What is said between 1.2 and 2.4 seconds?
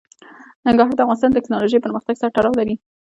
د تکنالوژۍ پرمختګ سره